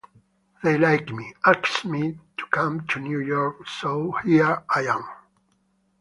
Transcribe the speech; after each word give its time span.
They 0.63 0.79
liked 0.79 1.13
me, 1.13 1.35
asked 1.45 1.85
me 1.85 2.17
to 2.37 2.45
come 2.49 2.87
to 2.87 2.99
New 2.99 3.19
York, 3.19 3.67
so 3.67 4.13
here 4.25 4.63
I 4.73 4.87
am! 4.87 5.03